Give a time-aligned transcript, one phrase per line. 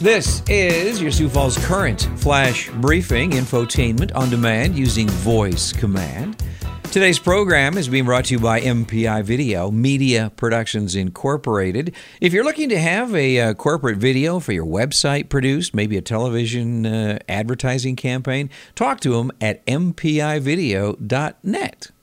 [0.00, 6.44] This is your Sioux Falls Current Flash Briefing infotainment on demand using voice command.
[6.92, 11.94] Today's program is being brought to you by MPI Video, Media Productions Incorporated.
[12.20, 16.02] If you're looking to have a uh, corporate video for your website produced, maybe a
[16.02, 20.30] television uh, advertising campaign, talk to them at mpivideo.net.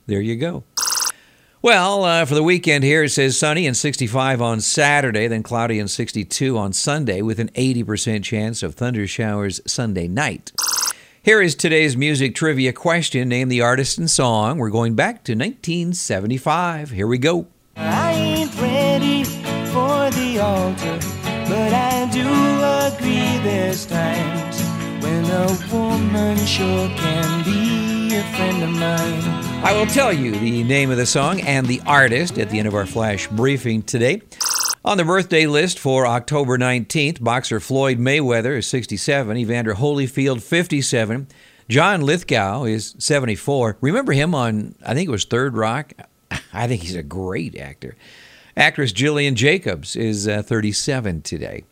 [0.08, 0.64] There you go.
[1.64, 5.80] Well, uh, for the weekend here, it says sunny and 65 on Saturday, then cloudy
[5.80, 10.52] and 62 on Sunday, with an 80% chance of thunder showers Sunday night.
[11.22, 13.30] Here is today's music trivia question.
[13.30, 14.58] Name the artist and song.
[14.58, 16.90] We're going back to 1975.
[16.90, 17.48] Here we go.
[17.78, 21.00] I ain't ready for the altar,
[21.48, 22.28] but I do
[22.94, 24.62] agree there's times
[25.02, 27.73] when a woman sure can be
[28.22, 29.22] friend of mine.
[29.64, 32.68] I will tell you the name of the song and the artist at the end
[32.68, 34.22] of our flash briefing today.
[34.86, 41.28] On the birthday list for October 19th, boxer Floyd Mayweather is 67, Evander Holyfield 57,
[41.70, 43.78] John Lithgow is 74.
[43.80, 45.94] Remember him on, I think it was Third Rock?
[46.54, 47.96] I think he's a great actor.
[48.58, 51.64] Actress Gillian Jacobs is uh, 37 today.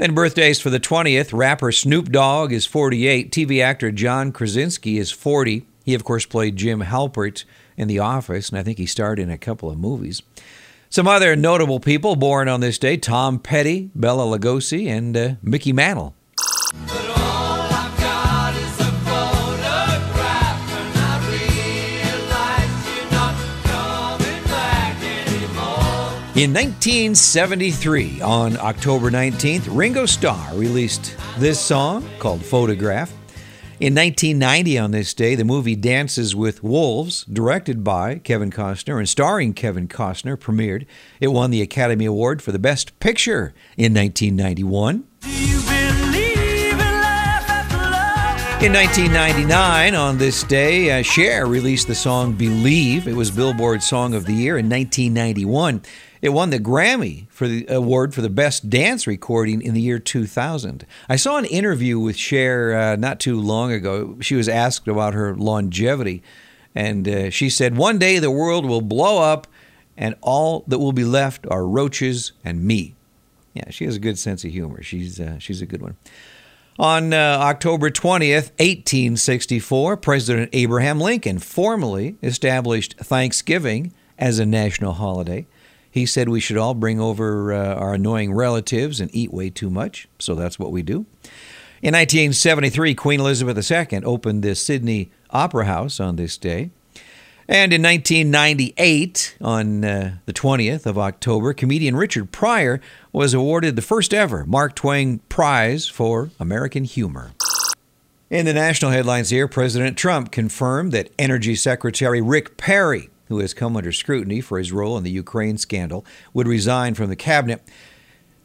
[0.00, 5.10] Then birthdays for the 20th, rapper Snoop Dogg is 48, TV actor John Krasinski is
[5.10, 5.66] 40.
[5.84, 7.44] He, of course, played Jim Halpert
[7.76, 10.22] in The Office, and I think he starred in a couple of movies.
[10.88, 15.74] Some other notable people born on this day Tom Petty, Bela Lugosi, and uh, Mickey
[15.74, 16.14] Mantle.
[26.36, 33.10] In 1973, on October 19th, Ringo Starr released this song called Photograph.
[33.80, 39.08] In 1990, on this day, the movie Dances with Wolves, directed by Kevin Costner and
[39.08, 40.86] starring Kevin Costner, premiered.
[41.18, 45.49] It won the Academy Award for the Best Picture in 1991.
[48.62, 53.08] In 1999, on this day, uh, Cher released the song Believe.
[53.08, 55.80] It was Billboard Song of the Year in 1991.
[56.20, 59.98] It won the Grammy for the award for the best dance recording in the year
[59.98, 60.84] 2000.
[61.08, 64.18] I saw an interview with Cher uh, not too long ago.
[64.20, 66.22] She was asked about her longevity,
[66.74, 69.46] and uh, she said, "One day the world will blow up,
[69.96, 72.94] and all that will be left are roaches and me."
[73.54, 74.82] Yeah, she has a good sense of humor.
[74.82, 75.96] She's uh, she's a good one.
[76.80, 85.46] On uh, October 20th, 1864, President Abraham Lincoln formally established Thanksgiving as a national holiday.
[85.90, 89.68] He said we should all bring over uh, our annoying relatives and eat way too
[89.68, 91.04] much, so that's what we do.
[91.82, 96.70] In 1973, Queen Elizabeth II opened the Sydney Opera House on this day.
[97.48, 102.80] And in 1998, on uh, the 20th of October, comedian Richard Pryor
[103.12, 107.32] was awarded the first ever Mark Twain Prize for American Humor.
[108.30, 113.52] In the national headlines here, President Trump confirmed that Energy Secretary Rick Perry, who has
[113.52, 117.60] come under scrutiny for his role in the Ukraine scandal, would resign from the cabinet.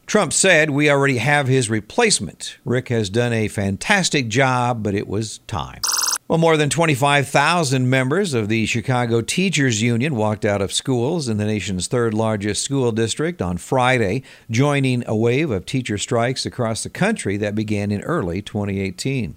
[0.07, 2.57] Trump said, We already have his replacement.
[2.66, 5.81] Rick has done a fantastic job, but it was time.
[6.28, 11.38] Well, more than 25,000 members of the Chicago Teachers Union walked out of schools in
[11.38, 16.81] the nation's third largest school district on Friday, joining a wave of teacher strikes across
[16.81, 19.35] the country that began in early 2018.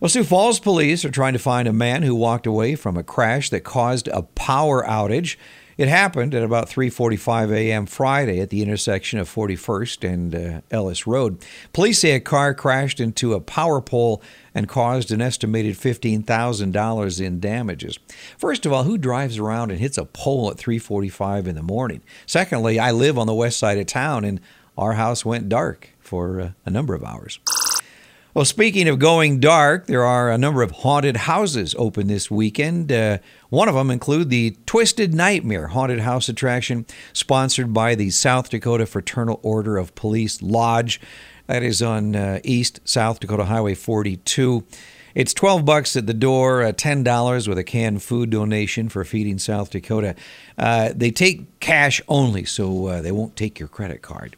[0.00, 3.02] Well, Sioux Falls police are trying to find a man who walked away from a
[3.02, 5.34] crash that caused a power outage.
[5.76, 7.86] It happened at about 3:45 a.m.
[7.86, 11.44] Friday at the intersection of 41st and uh, Ellis Road.
[11.72, 14.22] Police say a car crashed into a power pole
[14.54, 17.98] and caused an estimated $15,000 in damages.
[18.38, 22.02] First of all, who drives around and hits a pole at 3:45 in the morning?
[22.26, 24.40] Secondly, I live on the west side of town and
[24.78, 27.38] our house went dark for uh, a number of hours.
[28.34, 32.90] Well, speaking of going dark, there are a number of haunted houses open this weekend.
[32.90, 33.18] Uh,
[33.48, 38.86] one of them include the Twisted Nightmare haunted house attraction, sponsored by the South Dakota
[38.86, 41.00] Fraternal Order of Police Lodge.
[41.46, 44.64] That is on uh, East South Dakota Highway 42.
[45.14, 49.38] It's 12 bucks at the door, uh, $10 with a canned food donation for Feeding
[49.38, 50.16] South Dakota.
[50.58, 54.34] Uh, they take cash only, so uh, they won't take your credit card.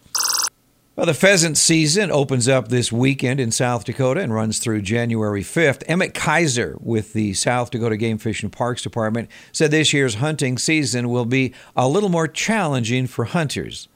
[0.96, 5.42] Well, the pheasant season opens up this weekend in South Dakota and runs through January
[5.42, 5.82] 5th.
[5.86, 10.56] Emmett Kaiser with the South Dakota Game Fish and Parks Department said this year's hunting
[10.56, 13.88] season will be a little more challenging for hunters.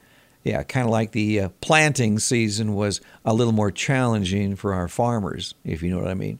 [0.43, 4.87] Yeah, kind of like the uh, planting season was a little more challenging for our
[4.87, 6.37] farmers, if you know what I mean.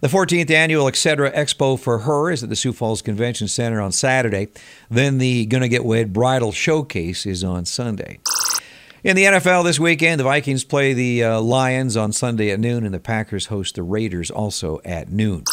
[0.00, 1.30] The 14th annual Etc.
[1.30, 4.48] Expo for Her is at the Sioux Falls Convention Center on Saturday.
[4.90, 8.18] Then the Gonna Get Wed Bridal Showcase is on Sunday.
[9.04, 12.86] In the NFL this weekend, the Vikings play the uh, Lions on Sunday at noon,
[12.86, 15.44] and the Packers host the Raiders also at noon.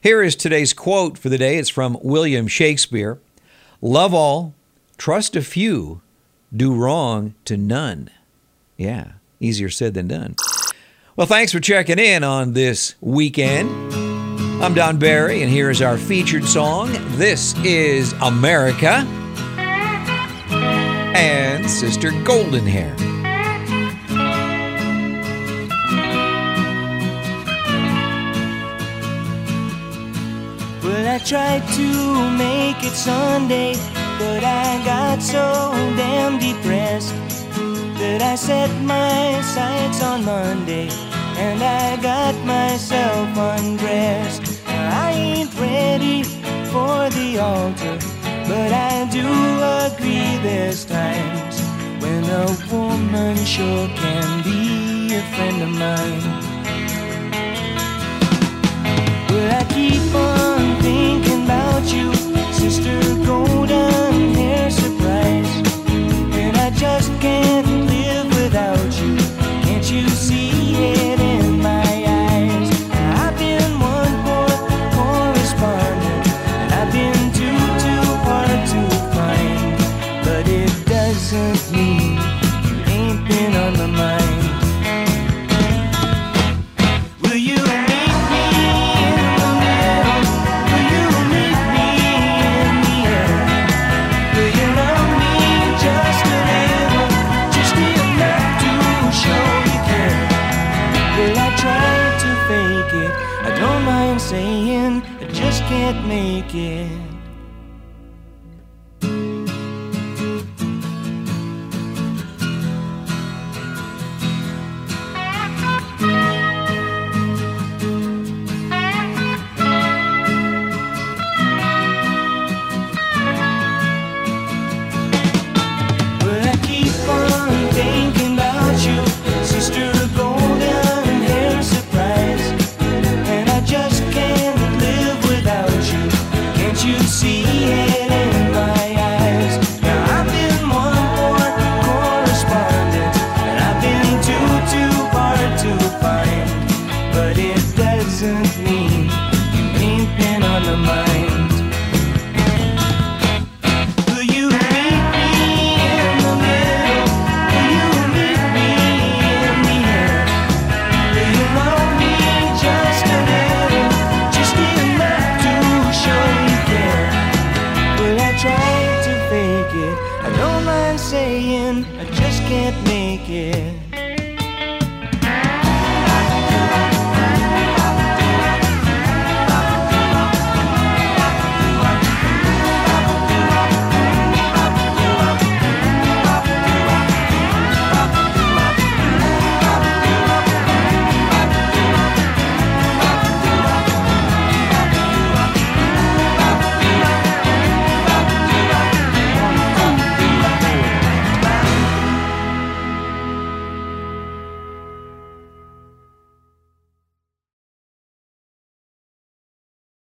[0.00, 1.58] Here is today's quote for the day.
[1.58, 3.20] It's from William Shakespeare
[3.80, 4.52] Love all,
[4.96, 6.00] trust a few,
[6.54, 8.10] do wrong to none.
[8.76, 10.34] Yeah, easier said than done.
[11.14, 13.70] Well, thanks for checking in on this weekend.
[14.60, 16.90] I'm Don Barry, and here is our featured song.
[17.16, 19.06] This is America
[21.68, 22.94] Sister Golden Hair.
[30.82, 33.74] Well, I tried to make it Sunday,
[34.18, 37.14] but I got so damn depressed
[37.98, 40.88] that I set my sights on Monday
[41.36, 44.62] and I got myself undressed.
[44.66, 46.22] I ain't ready
[46.72, 47.98] for the altar,
[48.48, 49.28] but I do
[49.86, 51.37] agree this when
[52.38, 56.22] a woman sure can be a friend of mine.
[59.28, 62.14] Well, I keep on thinking about you,
[62.52, 65.52] Sister Golden Hair Surprise.
[66.42, 69.16] And I just can't live without you.
[69.66, 70.50] Can't you see
[70.92, 71.90] it in my
[72.26, 72.70] eyes?
[73.22, 74.50] I've been one poor
[74.96, 76.26] correspondent,
[76.60, 78.80] and I've been too, too hard to
[79.14, 79.76] find.
[80.24, 81.97] But it doesn't mean
[105.68, 107.17] can't make it.